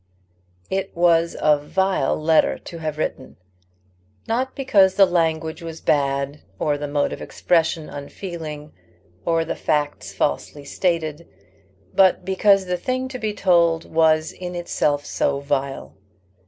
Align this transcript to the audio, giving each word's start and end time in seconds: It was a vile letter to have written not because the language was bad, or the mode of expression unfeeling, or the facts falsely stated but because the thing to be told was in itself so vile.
It 0.71 0.97
was 0.97 1.37
a 1.39 1.59
vile 1.59 2.19
letter 2.19 2.57
to 2.57 2.79
have 2.79 2.97
written 2.97 3.37
not 4.27 4.55
because 4.55 4.95
the 4.95 5.05
language 5.05 5.61
was 5.61 5.79
bad, 5.79 6.41
or 6.57 6.75
the 6.75 6.87
mode 6.87 7.13
of 7.13 7.21
expression 7.21 7.87
unfeeling, 7.87 8.73
or 9.25 9.45
the 9.45 9.55
facts 9.55 10.11
falsely 10.11 10.65
stated 10.65 11.27
but 11.93 12.25
because 12.25 12.65
the 12.65 12.77
thing 12.77 13.09
to 13.09 13.19
be 13.19 13.31
told 13.35 13.85
was 13.93 14.31
in 14.31 14.55
itself 14.55 15.05
so 15.05 15.39
vile. 15.39 15.93